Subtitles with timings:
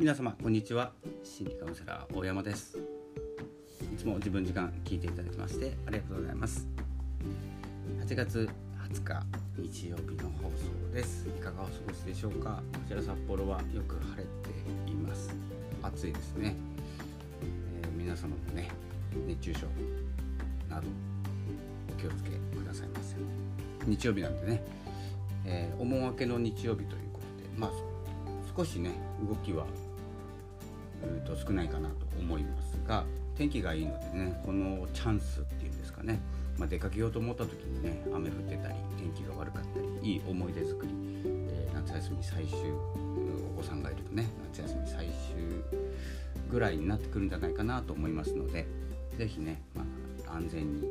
[0.00, 0.92] 皆様こんにちは。
[1.22, 2.78] 心理カウンセラー大山です。
[3.92, 6.66] いつも自分時間聞いていただきましてありがとうございます。
[8.06, 8.48] 8月
[8.94, 9.22] 20日
[9.58, 11.28] 日曜日の放送です。
[11.28, 12.62] いかがお過ごしでしょうか？
[12.72, 15.34] こちら札幌はよく晴れています。
[15.82, 16.56] 暑いですね、
[17.82, 18.70] えー、皆様もね
[19.26, 19.66] 熱中症
[20.70, 20.88] など
[21.90, 23.16] お気をつけくださいませ。
[23.86, 24.64] 日曜日なんでね、
[25.44, 27.70] えー、お盆明けの日曜日ということでまあ
[28.56, 28.92] 少しね
[29.28, 29.66] 動きは
[31.30, 33.04] と少ないかなと思いますが
[33.36, 36.20] 天気がいいのでねこのチャンスっていうんですかね、
[36.58, 40.92] まあ、出かけようと思った時にね雨降ってたり天気が悪かったりいい思い出作り、
[41.24, 42.58] えー、夏休み最終
[43.56, 45.14] お子さんがいるとね夏休み最終
[46.50, 48.66] ぐらいになってくるんじゃないかなと思いますので
[49.16, 49.84] 是非ね、ま
[50.28, 50.88] あ、安全に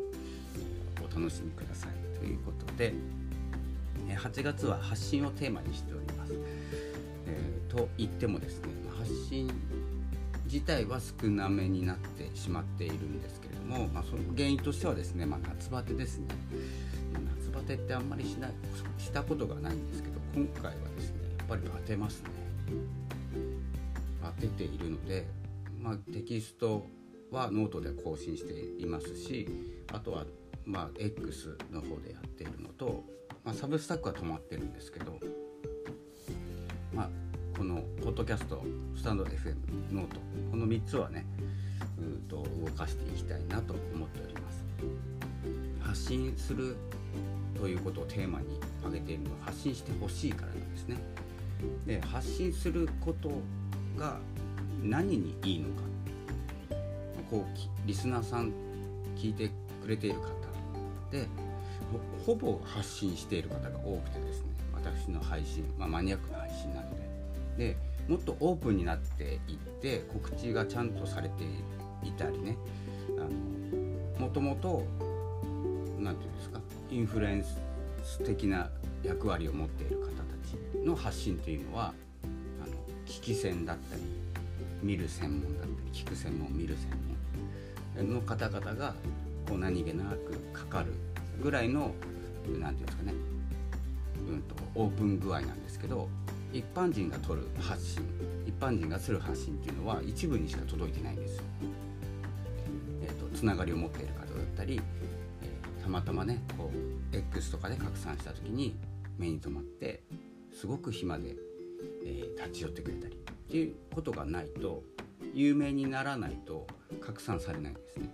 [0.99, 2.93] お楽しみくださいということで
[4.07, 6.33] 8月は発信をテーマにしております。
[7.27, 9.47] えー、と言ってもですね発信
[10.51, 16.25] 自体は少なめになってしまっているんですけれども、まあ、その原因としてはですね、まあ、夏バテですね、
[17.13, 18.51] まあ、夏バテってあんまりしない
[18.97, 22.29] したことがないんですけど今回はですねやっぱりバテますね。
[24.23, 25.27] バテているので、
[25.79, 26.85] まあ、テキスト
[27.31, 29.47] はノートで更新していますし
[29.93, 30.25] あとは
[30.65, 33.03] まあ X の方でやっているのと、
[33.43, 35.19] まあ、 Substack は止まってるんですけど、
[37.59, 38.63] このポッドキャスト
[38.95, 39.53] スタンド FM
[39.91, 40.15] ノート
[40.49, 41.25] この3つはね
[41.97, 44.63] うんと動かしていきたいなと思っております。
[45.81, 46.77] 発信する
[47.59, 48.45] ということをテーマに
[48.79, 50.97] 挙げているのは発信してほしいからなんですね。
[51.85, 53.29] で発信すること
[53.97, 54.19] が
[54.81, 55.81] 何にいいのか。
[57.29, 58.53] こうリスナーさん
[59.17, 60.29] 聞いてくれている方
[61.11, 61.27] で
[62.25, 66.98] ほぼ発信している方が多くてですね私の配信、まあ、マニアックな配信なので
[67.59, 71.43] でもっとオープンになっていって告知がちゃんとされて
[72.03, 72.57] いたりね。
[73.17, 73.29] あの
[74.19, 74.85] もともと
[75.99, 76.59] 何て言うんですか
[76.89, 78.69] インフルエンス的な
[79.03, 80.13] 役割を持っている方た
[80.47, 81.93] ちの発信というのは
[82.63, 82.73] あの
[83.05, 84.01] 聞き戦だったり
[84.81, 86.89] 見る専門だったり聞く専門見る専
[87.97, 88.93] 門の方々が
[89.47, 90.93] こう何気なくかかる
[91.41, 91.93] ぐらいの
[92.45, 93.13] 何て言うんですかね
[94.29, 96.07] うんと、オープン具合なんですけど
[96.51, 98.03] 一般人が取る発信
[98.45, 101.43] 一般人がする発信っていうのは一部にしか届いてないんですよ。
[103.01, 104.81] えーと、つながりを持っている方だったり、
[105.41, 108.75] えー、たまたまねこう X とかで拡散した時に
[109.17, 110.03] 目に留まって
[110.51, 111.35] すごく暇で、
[112.05, 113.17] えー、立ち寄ってくれたりっ
[113.51, 114.83] ていうことがないと
[115.33, 116.67] 有名にならないと
[116.99, 118.09] 拡散されないんですね。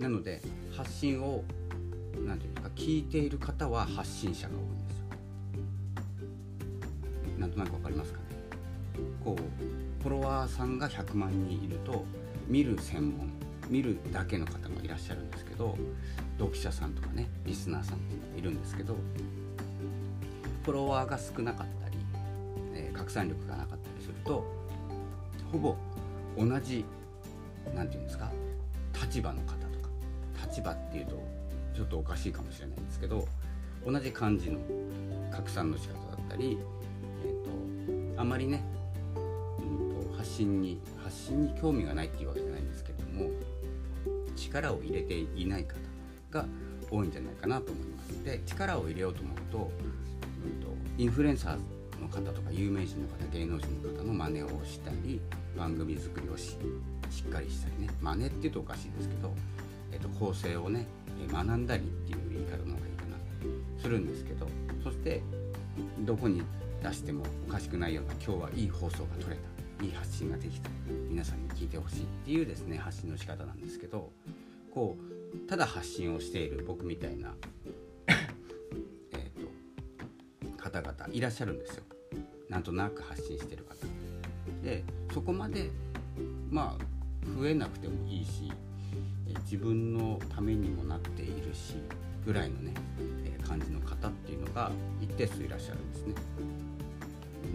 [0.00, 0.40] なので
[0.76, 1.42] 発信を
[2.24, 4.75] 何て言うか聞いている方は発信者が多い。
[7.46, 8.24] なんとなく分かりますかね。
[9.22, 12.04] こうフォロワーさんが100万人いると
[12.48, 13.30] 見る専門
[13.68, 15.76] 見るだけの方もいらっしゃるんですけど
[16.38, 17.98] 読者さんとかねリスナーさんっ
[18.34, 18.96] ているんですけど
[20.64, 21.98] フォロワーが少なかったり、
[22.74, 24.44] えー、拡散力がなかったりすると
[25.52, 25.76] ほぼ
[26.38, 26.84] 同じ
[27.74, 28.30] 何て言うんですか
[29.02, 29.88] 立場の方とか
[30.46, 31.22] 立場っていうと
[31.74, 33.26] ちょっとおかしいかもしれないんですけど
[33.84, 34.58] 同じ感じの
[35.30, 36.58] 拡散の仕方だったり、
[38.16, 38.62] あまりね、
[39.14, 43.30] うんと、発信に発信に興味がないっていうわけじゃないんですけども
[44.36, 45.76] 力を入れていない方
[46.30, 46.46] が
[46.90, 48.24] 多いんじゃないかなと思います。
[48.24, 50.68] で力を入れようと思うと,、うんと、
[50.98, 55.20] インフルエンサーの方とか有名人の方芸能人の方の真似をしたり
[55.56, 56.56] 番組作りをし
[57.10, 59.32] しっかりしたりね真似っていうとおかしいですけど、
[59.92, 60.86] えーと構成をね
[61.32, 63.16] 学んだりっていう言い方の方がいいかな
[63.80, 64.46] するんですけど
[64.84, 65.22] そして
[66.00, 66.42] どこに
[66.86, 69.84] 出してもおかしくないような今日はいい放送が撮れた。
[69.84, 70.70] いい発信ができた。
[71.08, 74.12] 皆さんに聞いてほしいっていうですね発信の仕方なんですけど
[74.72, 74.96] こ
[75.34, 77.34] うただ発信をしている僕みたいな
[79.12, 81.82] えと方々いらっしゃるんですよ。
[82.48, 83.74] なんとなく発信してる方。
[84.62, 85.70] でそこまで
[86.48, 88.52] まあ増えなくてもいいし
[89.44, 91.74] 自分のためにもなっているし
[92.24, 92.74] ぐらいのね、
[93.24, 96.14] え感じの方っていうのが一定数いらっしゃるんですね。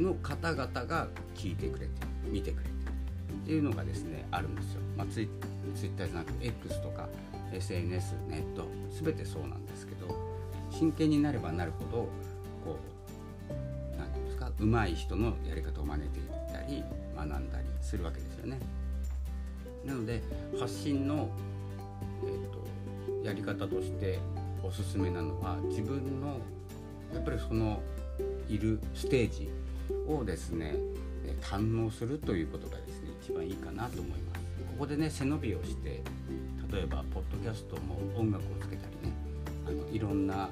[0.02, 1.92] の方々が聞いてくれて
[2.26, 4.82] 見てくれてっていうのがですねあるんですよ。
[4.98, 5.30] まあ、ツイ
[5.76, 7.08] ツイッターじゃなくて X とか
[7.54, 8.68] SNS ネット
[9.04, 10.16] 全てそうなんですけど
[10.70, 11.98] 真剣になればなるほど
[12.64, 12.80] こ
[13.50, 16.84] う何て言うんですか上手い人のやり方を真似ていったり
[17.16, 18.60] 学んだりするわけですよね。
[19.86, 20.22] なので
[20.60, 21.30] 発信の
[22.24, 24.20] えーと、やり方として
[24.64, 26.40] おすすめなのは自分の
[27.14, 27.82] やっぱりその
[28.48, 29.50] いるステージ
[30.08, 30.76] をですね
[31.42, 34.42] 堪能するということがですね一番いいかなと思います。
[34.82, 36.02] ここでね背伸びをして
[36.72, 39.14] 例えばポッドキャストも音楽をつけたりね
[39.68, 40.50] あのいろんな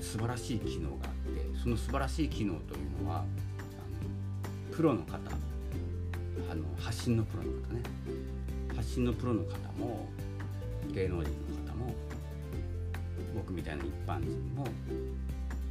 [0.00, 3.26] 素晴らしい機能があってその素晴らしい機能というのはあの
[4.74, 5.18] プロの方
[6.50, 7.82] あの発信のプロの方ね
[8.74, 10.08] 発信のプロの方も
[10.92, 11.30] 芸能人
[11.64, 11.94] の方も
[13.34, 14.66] 僕みたいな一般人も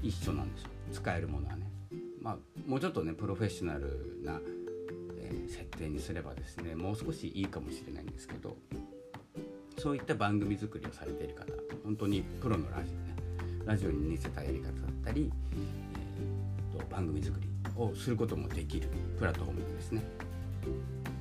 [0.02, 1.67] 一緒なんですよ使えるものはね。
[2.28, 2.38] まあ、
[2.70, 4.42] もうちょっとねプロフェッショナルな、
[5.18, 8.58] えー、設定にすればですねもう少しいいかもしれないんですけど
[9.78, 11.46] そういった番組作りをされている方
[11.86, 13.16] 本当にプロのラジオね
[13.66, 14.74] ラジオに似せたやり方だっ
[15.06, 17.48] たり、えー、と番組作り
[17.78, 20.04] をすることもできるプラットフォームですね。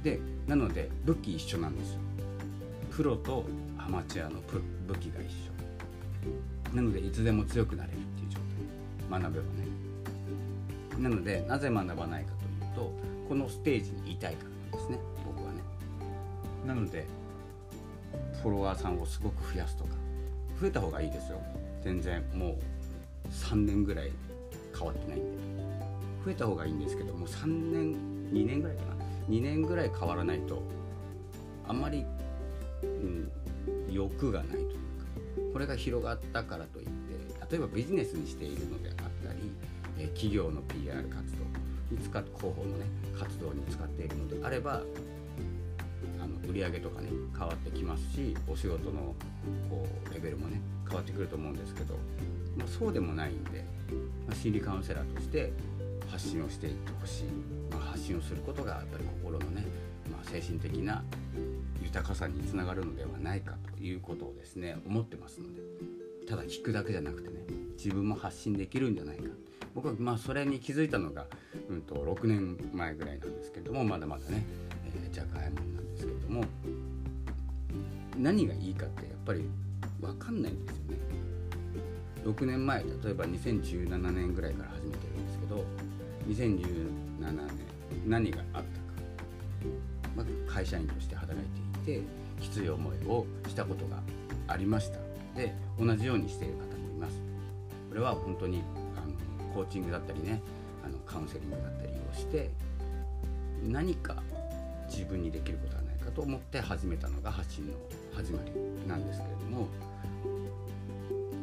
[0.03, 0.19] で
[0.49, 2.01] なので武器一緒なんですよ。
[2.91, 3.45] プロと
[3.79, 4.41] アマチュアの
[4.89, 5.31] 武器が一
[6.73, 8.39] 緒なのでいつでも強くなれるっていう状
[9.11, 9.67] 態学べばね
[10.99, 12.93] なのでなぜ学ばないかというと
[13.29, 14.99] このステージにいたいからなんですね。
[15.25, 15.61] 僕はね。
[16.67, 17.07] なので
[18.43, 19.91] フォロワーさんをすごく増やすとか
[20.61, 21.41] 増えた方がいいですよ。
[21.83, 22.57] 全然もう
[23.31, 24.13] 3年ぐらい
[24.77, 25.47] 変わってないんで。
[26.25, 27.95] 増えた方がいいんですけどもう3年
[28.33, 28.97] 2年ぐらいかな。
[29.29, 30.63] 2年ぐらい変わらないと
[31.69, 32.05] あんまり、
[32.83, 33.31] うん、
[33.91, 34.77] 欲がないというか
[35.53, 36.93] これが広がったからといって
[37.51, 38.91] 例えばビジネスにしているので、
[40.09, 41.45] 企業の PR 活動
[41.91, 42.87] に使っ広報のね
[43.19, 44.83] 活動に使っているのであれば
[46.21, 49.15] あの売り上げとかね変わってきますしお仕事の
[49.71, 51.95] こうレベルもね変わってくると思うんですけど、
[52.57, 53.65] まあ、そうでもないんで、
[54.27, 55.53] まあ、心理カウンセラーとして
[56.11, 57.25] 発信をしていってほしい、
[57.71, 59.65] まあ、発信をすることがやっぱり心のね、
[60.11, 61.03] まあ、精神的な
[61.83, 65.61] 豊かさにつながるのではないかということをですね思ってますので
[66.29, 67.37] ただ聞くだけじゃなくてね
[67.77, 69.25] 自分も発信できるんじゃないか。
[69.77, 71.27] 僕はまあそれに気づいたのが、
[71.69, 74.47] うんと、6年前ぐらいなんですけれどもまだまだね、
[75.07, 76.45] え、じゃがいもなんですけれども
[78.17, 79.45] 何がいいかってやっぱり
[80.01, 80.97] 分かんないんですよね。
[82.25, 85.65] 6年前例えば2017年ぐらいから始めてるんですけど
[86.27, 87.49] 2017年
[88.07, 88.65] 何があったか、
[90.17, 92.03] まあ、会社員として働いていて
[92.41, 93.99] きつい思いをしたことが
[94.49, 94.99] ありました。
[95.37, 97.21] で同じようにしている方もいます。
[97.91, 98.63] これは本当に
[99.57, 100.43] コーチングだったりね
[100.85, 102.51] あのカウンセリングだったりをして
[103.67, 104.23] 何か
[104.91, 107.73] 自分にできることはないかと思って始めたのが発信の
[108.15, 108.53] 始まり
[108.87, 109.67] なんですけれども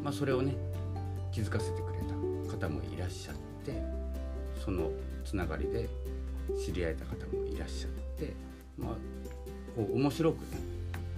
[0.04, 0.54] まあそれをね
[1.31, 2.00] 気づかせてくれ
[2.51, 3.81] た方もいらっしゃって
[4.63, 4.92] その
[5.25, 5.89] つながりで
[6.63, 8.33] 知り合えた方もいらっしゃって
[8.77, 8.95] まあ
[9.75, 10.60] こう面白くね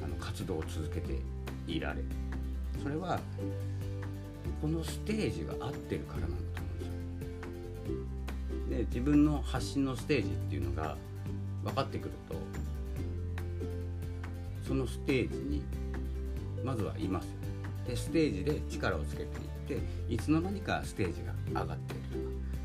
[0.02, 1.20] あの活動を続けて
[1.68, 2.06] いられる。
[2.82, 3.20] それは
[4.62, 6.45] このステージが合ってるからなんだと思うん
[8.76, 8.86] で。
[8.86, 10.98] 自分の発信のステージっていうのが
[11.64, 12.36] 分かってくると
[14.68, 15.64] そのステージに
[16.64, 17.28] まずはいます。
[17.88, 19.28] でステージで力をつけていっ
[19.68, 21.22] ていつの間にかステージ
[21.54, 22.24] が上がっているとか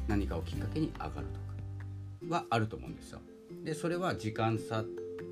[0.09, 3.21] 何かをきっかけに上がるとかはあると思うんですよ。
[3.63, 4.85] でそれは時間差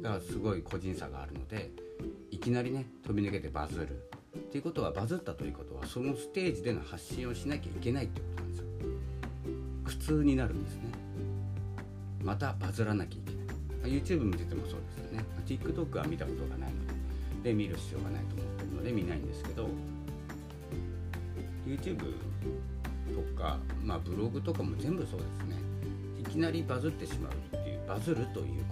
[0.02, 1.70] がすごい個人差があるので
[2.30, 3.88] いきなりね飛び抜けてバズる
[4.38, 8.26] っていうことはバズったということはそのステージでの発信をしなきゃいけないってこ
[10.08, 10.82] となんですよ苦痛になるんですね。
[12.24, 14.00] またバズらなきゃいけない。
[14.00, 15.24] YouTube 見ててもそうですよね。
[15.46, 16.98] TikTok は見たことがないので。
[17.42, 19.68] で見る必要がないと思ってるので見ないんですけど
[21.66, 25.56] YouTube とか、まあ、ブログとかも全部そうですね。
[26.20, 28.64] いきなりバズってしまうっていうバズるという言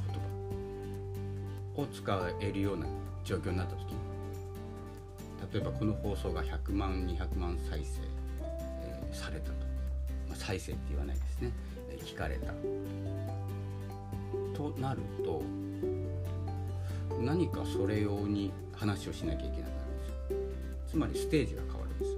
[1.76, 2.87] 葉を使えるような
[3.25, 3.95] 状況になった時
[5.52, 8.00] 例えばこの放送が100万200万再生、
[8.83, 9.65] えー、されたと、
[10.47, 11.50] 再生って言わないですね、
[11.91, 12.53] え、聞かれた。
[14.57, 15.43] となると
[17.21, 20.17] 何かそれ用に話をしなきゃいけなくなるんですよ。
[20.88, 22.17] つまりステージが変わるんです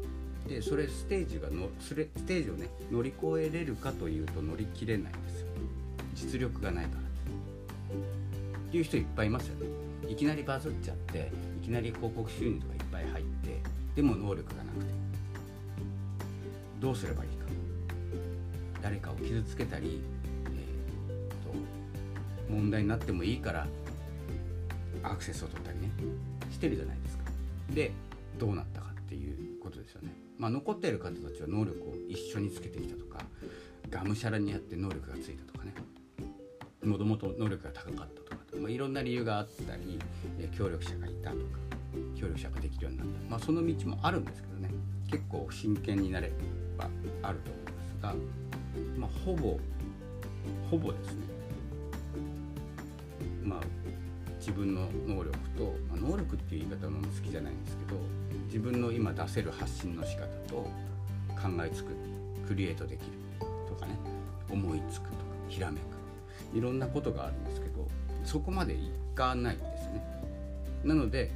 [0.48, 5.46] でそれステージがのスレステージをね乗り越えれるかというと乗り切れないんですよ。
[6.14, 7.00] 実力がないから。
[7.00, 9.70] っていう人いっぱいいますよね。
[10.06, 11.32] いきなりバズっちゃって
[11.62, 13.62] いきなり広告収入とかいっぱい入って
[13.96, 14.98] でも能力がなくて。
[16.78, 17.37] どうすればいい？
[18.88, 20.00] 誰かを傷つけたり、
[20.46, 20.48] えー、
[22.48, 23.66] と問題になってもいいから
[25.02, 25.90] アクセスを取ったりね
[26.50, 27.24] してるじゃないですか。
[27.74, 27.92] で
[28.38, 30.08] どうなったかっていうことですよね。
[30.38, 33.22] まあ残っている方たちは能力を一緒につけてきたとか
[33.90, 35.74] がむしゃらにやって能力がついたとかね。
[36.82, 39.98] もともと能力が高かったとか、まあ、いろんな理由があったり
[40.56, 41.42] 協力者がいたとか
[42.18, 44.70] 協力者ができるようになった、まあ、その道もあるんですけどね。
[45.10, 46.32] 結構真剣になれ
[46.78, 46.88] ば
[47.22, 48.14] あると思いますが、
[48.96, 49.58] まあ、ほぼ
[50.70, 51.22] ほぼですね
[53.42, 53.60] まあ
[54.38, 58.00] 自分の能力と、まあ、能力っていう言い方も好きじゃないんですけど
[58.46, 61.92] 自分の今出せる発信の仕方と考えつく
[62.46, 63.12] クリエイトできる
[63.68, 63.98] とかね
[64.50, 67.86] 思いつくとかひらめくいろんなことがあるんですけど
[68.24, 70.02] そこまでいかないんですね。
[70.84, 71.30] なので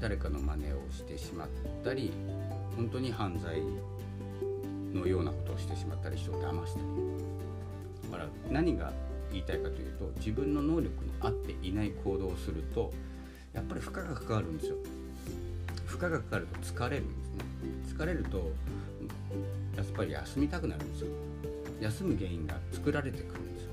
[0.00, 1.48] 誰かの真似をしてしまっ
[1.84, 2.12] たり
[2.76, 3.60] 本当に犯罪
[5.60, 6.86] してしまったり人を騙したり。
[8.10, 8.92] だから何が
[9.30, 12.92] 言いたいかというと自分の能力に合っていない行動をすると
[13.52, 14.76] やっぱり負荷がかかるんですよ。
[15.86, 17.44] 負荷がかかると疲れるんですね。
[17.96, 18.50] 疲れると
[19.76, 21.08] やっぱり休みたくなるんですよ。
[21.80, 23.70] 休む原因が作られてくるんですよ。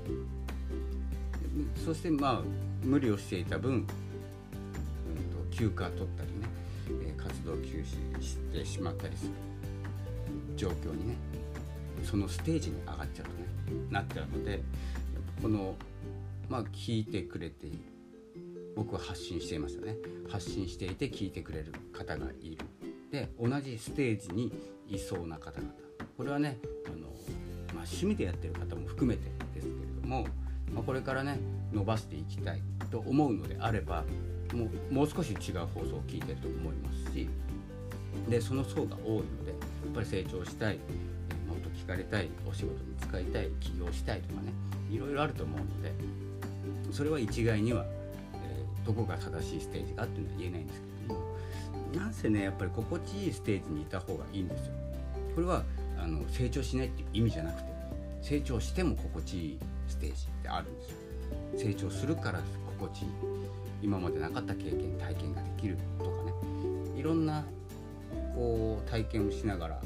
[1.84, 2.42] そしてまあ
[2.82, 3.94] 無理をしていた分、うん、と
[5.50, 6.46] 休暇取ったりね、
[7.08, 7.84] え活動休
[8.18, 9.32] 止してしまったりする
[10.56, 11.16] 状況にね
[12.02, 14.62] そのステージに上がっちゃうとねなっちゃうので
[15.42, 15.74] この
[16.48, 17.78] まあ聞いてくれている
[18.76, 19.96] 僕は発信していますよね。
[20.28, 22.58] 発信していて聞いてくれる方がいる。
[23.10, 24.52] で同じステージに
[24.86, 25.72] いそうな方々。
[26.16, 27.08] これはねあの、
[27.74, 30.26] まあ、趣味でやってる方も含めてですけれども、
[30.72, 31.40] まあ、これからね
[31.72, 34.04] 伸ばしていきたいと思うのであれば
[34.54, 37.28] もうもう少し違う放送を聞いてると思いますし
[38.28, 39.56] でその層が多いのでや
[39.90, 40.78] っぱり成長したい。
[41.88, 44.52] かれたいお仕事に使いたい起業したいとかね
[44.90, 45.92] いろいろあると思うので
[46.92, 47.84] それは一概には、
[48.34, 51.24] えー、どこが正しいステージかっていうのは言えないんですけども
[51.94, 54.72] なんせねやっぱり心地いいステージにいた方がいいんですよ。
[55.34, 55.64] これは
[55.98, 57.68] あの成長しないっていう意味じゃなくて
[58.20, 60.96] 成長しても心地いいステージってあるんですよ。
[61.56, 62.40] 成長するから
[62.78, 63.08] 心地いい
[63.82, 66.32] 今までなかった経験体験ができるとかね
[66.98, 67.44] いろんな
[68.34, 69.80] こう体験をしながら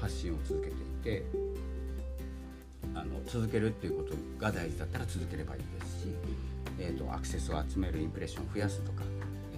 [0.00, 1.24] 発信を続けていて
[2.94, 6.08] あの続けるっていうことが大事だったら続ければいいですし、
[6.78, 9.02] えーと、アクセスを集めるインプレッションを増やすとか、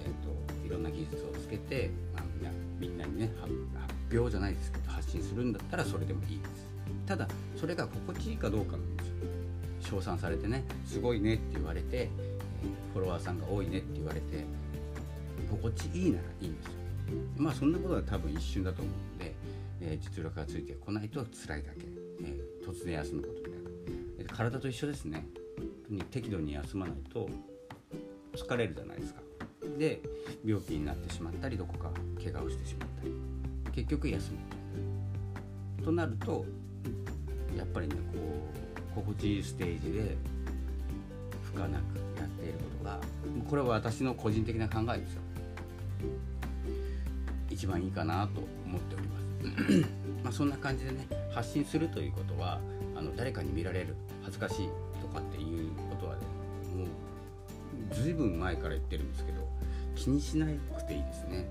[0.04, 2.25] えーと、いろんな技術をつけて、まあ、
[2.78, 3.52] みんなにね発
[4.12, 6.70] 表じゃないですけど発信するんだったらそれでもいいです。
[7.06, 9.14] ただそれが心地いいかどうかなんですよ。
[9.80, 12.09] 称賛されてねすごいねって言われて
[12.92, 14.44] フォロワーさんが多いねって言われて
[15.50, 16.79] 心地いいならいいんですよ。
[17.37, 19.35] まあそんなことは多分一瞬だと思うんで、
[19.81, 21.81] えー、実力がついてこないと辛いだけ、
[22.23, 23.59] えー、突然休むことにな
[24.19, 25.26] る、体と一緒ですね。
[26.11, 27.29] 適度に休まないと
[28.35, 29.21] 疲れるじゃないですか。
[29.79, 30.00] で
[30.45, 31.90] 病気になってしまったりどこか
[32.23, 33.14] 怪我をしてしまったり。
[33.73, 34.33] 結局休
[35.79, 36.45] むとなると
[37.57, 38.19] やっぱりねこ
[38.93, 40.17] う心地いいステージで
[41.43, 43.00] 負荷なくやっていることが
[43.49, 45.23] これは私の個人的な考えですよ。
[47.61, 49.87] 一番いいかなと思っております。
[50.25, 52.59] まそんな感じでね発信するということは
[52.97, 54.69] あの誰かに見られる恥ずかしい
[55.02, 56.23] とかっていうことは、ね、
[56.75, 56.87] もう
[57.93, 59.47] 随分前から言ってるんですけど
[59.95, 61.47] 気にしなくていいですね。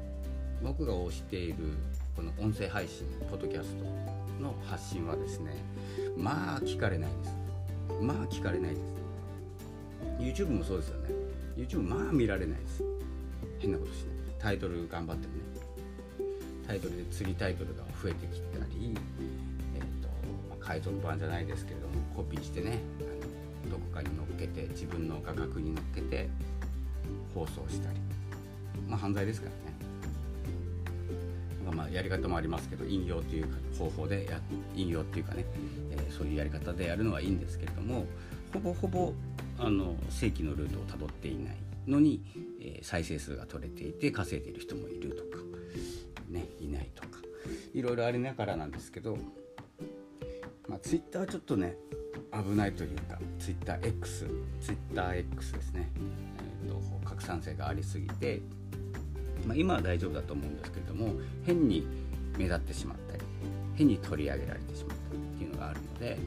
[0.63, 1.77] 僕が推している
[2.15, 3.85] この音声配信ポッドキャスト
[4.41, 5.57] の発信はですね
[6.17, 7.35] まあ聞かれないです。
[8.01, 10.43] まあ聞かれないです。
[10.43, 11.09] YouTube もそうですよね。
[11.55, 12.83] YouTube まあ見られないです。
[13.59, 14.05] 変なことしない。
[14.39, 15.48] タイトル頑張ってもね。
[16.69, 18.95] タイトルで釣りタイトルが増えてきたり、
[19.75, 20.07] えーと
[20.47, 26.29] まあ、海賊版じゃないですけれどもコピーしてねあのどこかに乗っけて自分の画角に乗っけて
[27.33, 27.99] 放送したり。
[28.87, 29.51] まあ犯罪ですから
[31.71, 31.75] ね。
[31.75, 33.47] まあ、やり方もありますけど引用っていう
[33.77, 34.39] 方法でや
[34.75, 35.45] 引用っていうかね、
[35.91, 38.05] えー、そういうやり方でやるのはいいんですけれども
[38.51, 39.13] ほぼほぼ
[39.59, 41.55] あの正規のルートをたどっていない
[41.87, 42.23] のに、
[42.59, 45.48] えー、再生数が取れていて稼いでいる人もいるとか。
[46.29, 47.09] ねいないとか
[47.73, 49.17] いろいろありながらなんですけど、
[50.67, 51.75] まあ、ツイッターはちょっとね
[52.31, 54.27] 危ないというかツイッター X
[54.61, 55.89] ツイッター X ですね、
[56.65, 58.41] えーと、拡散性がありすぎて、
[59.45, 61.13] まあ、今は大丈夫だと思うんですけれども
[61.45, 61.87] 変に
[62.37, 63.23] 目立ってしまったり
[63.75, 66.17] 変に取り上げられてしまったりっていうのがあるので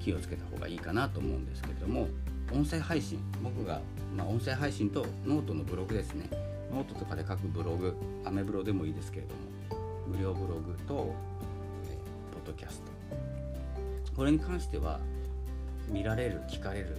[0.00, 2.08] 気をつけた方がいいかなと思うんですけれども
[2.52, 3.80] 音声配信僕が、
[4.16, 6.51] まあ、音声配信とノートのブログですね。
[6.72, 11.14] ノートとかで書くブログアメブロでもいいですけれども無料ブログと、
[11.90, 14.12] えー、ポッドキャスト。
[14.16, 15.00] これに関しては
[15.88, 16.96] 見られる聞かれる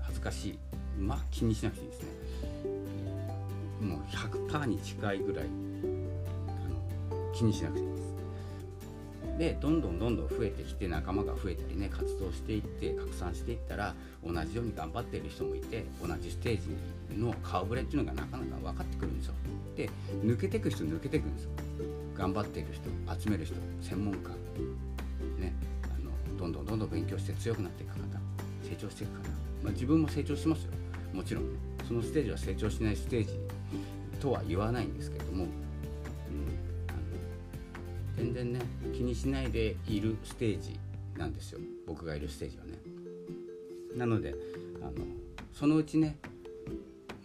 [0.00, 0.58] 恥ずかしい
[0.98, 2.08] まあ気にしなくていいですね。
[3.80, 4.00] もう
[4.48, 5.48] 100%に近いぐらいあ
[6.68, 8.02] の気にしなくていいです。
[9.38, 16.76] でどんどんどんどん増えてきて仲間が増えたりね活動していって拡散していったら同じように頑張っている人もいて同じステージに
[17.16, 19.34] の顔ぶれっていうのがなかなか分かってくるんですよ。
[19.76, 19.90] で
[20.24, 21.50] 抜けていく人抜けていくんですよ。
[22.16, 22.88] 頑張っている人
[23.20, 24.30] 集める人専門家。
[25.38, 25.54] ね
[25.84, 25.88] あ
[26.32, 27.98] のどんどんどんどん勉強して強くなっていく方
[28.62, 30.72] 成長していくかな、まあ、自分も成長しますよ。
[31.12, 31.52] もちろん。
[31.52, 33.38] ねそのステージは成長しないステージ
[34.20, 35.50] とは言わないんですけども、うん、
[36.88, 36.98] あの
[38.16, 38.60] 全然ね
[38.94, 40.78] 気にしないでいるステージ
[41.16, 41.60] なんですよ。
[41.86, 42.72] 僕がいるステージはね。
[43.96, 44.34] なので
[44.80, 44.92] あの
[45.52, 46.16] そのうちね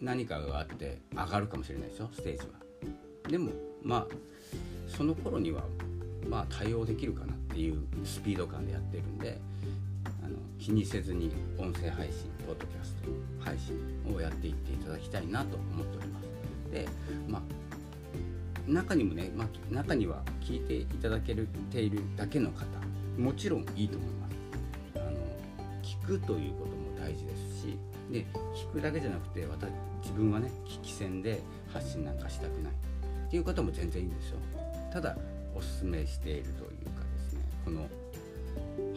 [0.02, 2.10] 何かがあって上がるかもしれないでしょ？
[2.14, 2.54] ステージは。
[3.30, 3.52] でも
[3.84, 4.08] まあ
[4.88, 5.64] その頃には
[6.30, 9.40] まあ対応できるかなっていうスピード感でやってるんで
[10.24, 13.10] あの気にせずに音声配信ポッドキャスト
[13.44, 13.76] 配信
[14.16, 16.72] をやっていっていただきたいなと思っております。
[16.72, 16.88] で
[17.28, 17.42] まあ
[18.68, 22.66] 中にもね、まあ、中には聞いていただけているだけの方
[23.18, 24.36] もちろんいいと思います。
[24.98, 25.12] あの
[25.82, 27.78] 聞くということも大事ですし
[28.12, 29.70] で聞くだけじゃなくて私
[30.02, 31.42] 自分はね聞き戦で
[31.74, 32.74] 発信なんかしたくない。
[33.28, 34.38] っていう方も全然いいんですよ。
[34.92, 35.18] ただ
[35.54, 37.90] おすすめしているというかですねこの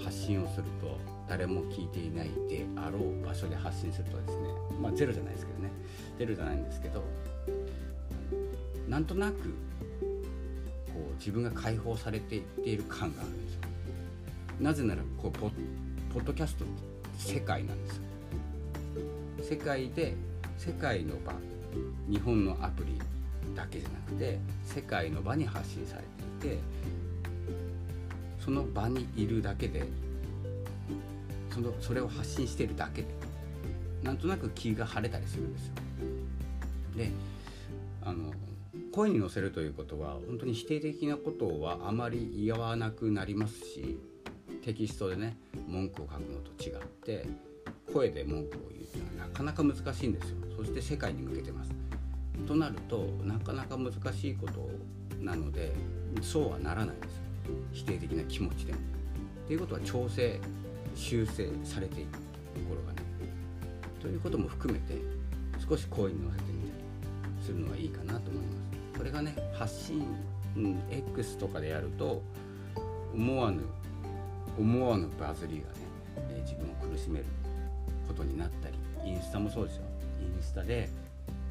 [0.03, 0.97] 発信をすると
[1.29, 4.49] 誰も聞いていないであろう場所で発信するとですね
[4.81, 5.71] まあゼロじゃないですけどね。
[6.19, 7.03] ゼロじゃないんですけど
[8.89, 9.37] なんとなく
[10.93, 13.61] こう自分が解放されていっている感があるんですよ。
[14.61, 15.51] なぜならこうポ
[16.13, 16.75] ポッドキャストって
[17.19, 18.10] 世界なんですよ。
[19.51, 20.15] 世界で
[20.57, 21.33] 世界の場
[22.09, 22.97] 日本のアプリ
[23.57, 26.03] だけじゃなくて世界の場に発信され
[26.39, 26.59] ていて
[28.39, 29.83] その場にいるだけで
[31.53, 33.09] そのそれを発信してるだけで
[34.05, 35.73] なんとなく気が晴れたりするんですよ。
[36.97, 37.11] で
[38.03, 38.33] あの
[38.93, 43.99] 声に乗せるということは本当に否定的なことはあまり言わなくなりますし
[44.63, 47.50] テキストでね文句を書くのと違って
[47.93, 50.37] 声で文句を言うっていうのはなかなか難しいんですよ。
[50.57, 51.71] そして世界に向けてます。
[52.47, 54.69] となるとなかなか難しいこと
[55.21, 55.73] なので
[56.23, 57.21] そうはならないです。
[57.73, 58.79] 否定的な気持ちでも。
[58.79, 58.83] っ
[59.49, 60.41] ていうことは調整
[60.95, 62.19] 修正されていくと
[62.69, 63.03] ころがね
[64.01, 65.01] ということも含めて
[65.69, 68.99] 少し声に乗せてみたりするのはいいかなと思います。
[68.99, 70.05] これがね発信、
[70.57, 72.23] うん、X とかでやると
[73.15, 73.63] 思わぬ
[74.59, 75.69] 思わぬバズりが
[76.29, 77.25] ね、自分を苦しめる。
[78.21, 79.83] ことになったりインスタもそうですよ
[80.21, 80.89] インスタで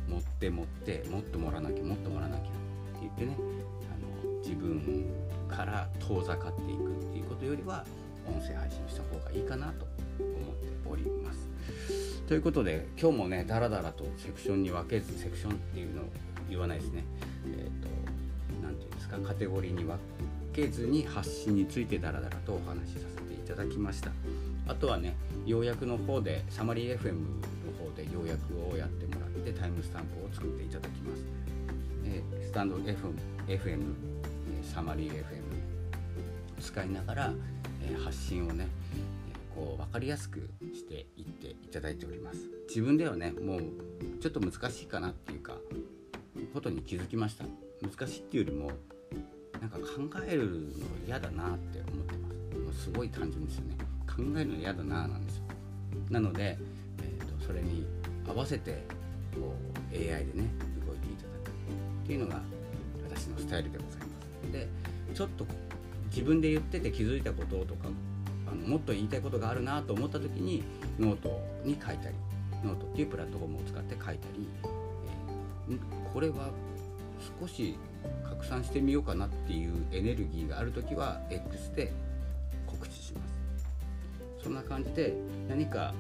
[0.07, 2.51] 持って持ってもっともらわなきゃもっともらわなきゃって
[3.01, 3.37] 言ってね
[3.91, 5.05] あの自分
[5.49, 7.83] から遠ざかっていくっていうことよりは
[8.27, 9.87] 音声配信した方がいいかなと
[10.19, 11.49] 思っております。
[12.27, 16.05] ということで今日もねダラダラとセクションに分けずセクションっていうのを
[16.47, 17.03] 言わないですね。
[17.45, 17.89] えっ、ー、と
[18.61, 19.97] 何て言うんですかカテゴリーに分
[20.53, 24.11] けずに発信についてダラダラとお話しさせてただきました。
[24.67, 27.19] あとはね要約の方でサマリー FM の
[27.83, 28.39] 方で要約
[28.71, 31.25] をやってもらってタイムスタンプを作っていただきます。
[32.05, 32.95] えスタンド FM,
[33.47, 33.93] FM
[34.63, 35.23] サマリー FM
[36.61, 37.33] 使いながら、
[37.81, 38.67] え発信をね
[39.55, 43.61] こう分かりやすくしていっていただいております自分ではねもう
[44.21, 45.55] ちょっと難しいかなっていうか
[46.53, 47.45] ことに気づきました
[47.81, 48.71] 難しいっていうよりも
[49.59, 49.85] なんか考
[50.27, 50.59] えるの
[51.07, 52.18] 嫌だなって思って
[52.71, 53.75] すごい単純ですよね。
[54.07, 55.43] 考えるの嫌だななんですよ。
[56.09, 56.57] なので、
[57.01, 57.85] えーと、それに
[58.27, 58.83] 合わせて
[59.33, 59.53] こ
[59.91, 60.25] う AI でね
[60.85, 62.41] 動いていただくっていうのが
[63.09, 64.05] 私のスタイルでございま
[64.47, 64.51] す。
[64.51, 64.67] で
[65.13, 65.45] ちょっと
[66.09, 67.89] 自分で言ってて気づいたこととか
[68.47, 70.63] あのもっと言いたいことがあるなと思った時に
[70.99, 72.15] ノートに書いたり
[72.63, 74.17] ノートっていうプラットフォームを使って書いたり、
[75.69, 76.49] えー、これは
[77.39, 77.77] 少し
[78.27, 81.93] 拡散してみようかなっていうエネルギーがある時は X で
[84.49, 85.13] そんな感じで
[85.47, 85.93] 何か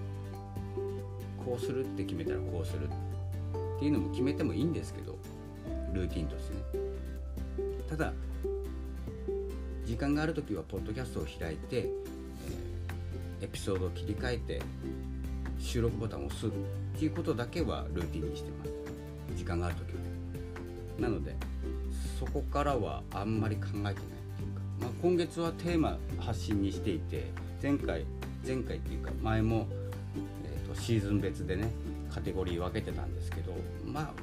[1.45, 5.19] こうするって決めたらこうするっていうのも決めてもいいんですけど
[5.93, 6.61] ルーティンとしてね。
[7.87, 8.11] ただ
[9.85, 14.61] 時間がある時はポッドキャストを開いて、えー、エピソードを切り替えて
[15.59, 16.49] 収録ボタンを押すっ
[16.97, 18.71] ていうことだけはルーティンにしてます。
[19.37, 19.99] 時間がある時は。
[19.99, 20.09] ね
[20.99, 21.35] なので
[22.19, 27.27] そこからはあんまり考えてないっていうか、まあ、今月はテーマ発信にしていて
[27.61, 28.05] 前回
[28.49, 29.67] 前回っていうか前も、
[30.43, 31.69] えーと、シーズン別でね
[32.11, 33.53] カテゴリー分けてたんですけど
[33.85, 34.13] まあ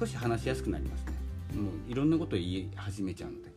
[0.00, 1.12] 少し話しやすくなりますね。
[1.60, 3.48] もういろんなこと言い始めちゃうので。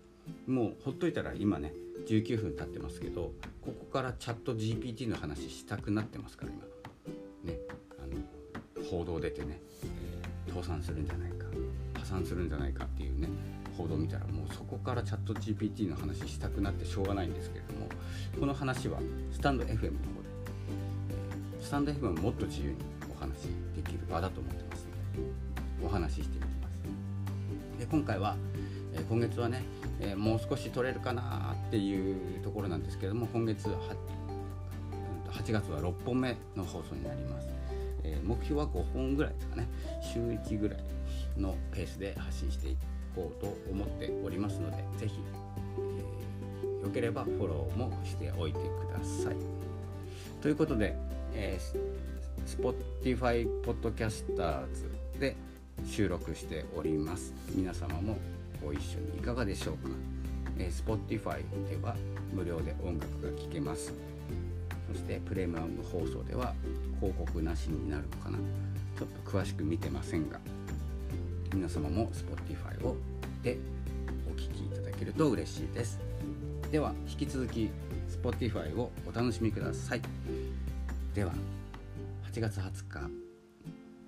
[0.48, 1.72] もうほっといたら今ね
[2.08, 7.54] 19分経ってますけどここからチャット GPT の話したくなってますから今。
[7.54, 7.60] ね
[7.98, 9.62] あの報道出てね、
[10.48, 11.46] えー、倒産するんじゃないか
[11.94, 13.30] 破産するんじゃないかっていうね
[13.78, 17.88] 報道見たらもうそこからチャット GPT の話したくなってしょうがないんですけれども
[18.40, 19.00] この話は
[19.32, 19.92] スタンド FM の方で、
[21.60, 22.76] え、スタンド FM はもっと自由に
[23.14, 24.86] お話しできる場だと思ってます
[25.18, 26.82] のでお話ししてみてます。
[27.80, 28.36] で今回は、
[28.94, 29.64] え、今月はね
[30.00, 33.68] え、もう少し取れるかなっていうところなんですけれども今月
[35.30, 37.48] 8月は6本目の放送になります、
[38.24, 39.68] 目標は5本ぐらいですかね。
[40.02, 40.80] 週1ぐらい
[41.38, 45.20] のペースで発信していってこうと思っておりますので是非、
[45.78, 49.36] えー、よければフォローもしておいてください。
[50.42, 50.96] ということで、
[51.34, 55.36] えー、Spotify Podcasters で
[55.86, 57.34] 収録しております。
[57.56, 58.18] 皆様も
[58.64, 59.90] ご一緒にいかがでしょうか、
[60.58, 61.38] えー、Spotify
[61.70, 61.96] では
[62.34, 63.94] 無料で音楽が聴けます。
[64.92, 66.54] そしてプレミアム放送では
[67.00, 68.38] 広告なしになるのかな？
[68.98, 70.40] ちょっと詳しく見てませんが。
[71.54, 72.96] 皆様も Spotify を
[73.44, 73.58] で
[74.28, 76.00] お聴きいただけると嬉しいです。
[76.72, 77.70] では引き続き
[78.10, 80.02] Spotify をお楽しみください。
[81.14, 81.34] では
[82.32, 83.10] 8月20日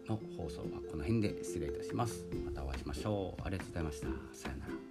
[0.09, 2.25] の放送はこの辺で失礼いたします。
[2.45, 3.41] またお会いしましょう。
[3.45, 4.07] ありがとうございました。
[4.33, 4.82] さようなら。